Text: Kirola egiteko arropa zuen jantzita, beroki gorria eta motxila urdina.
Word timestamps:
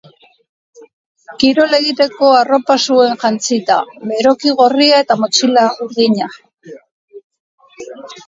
Kirola 1.41 1.79
egiteko 1.83 2.29
arropa 2.37 2.77
zuen 2.87 3.13
jantzita, 3.23 3.77
beroki 4.13 4.55
gorria 4.61 5.01
eta 5.05 5.17
motxila 5.25 5.67
urdina. 5.89 6.31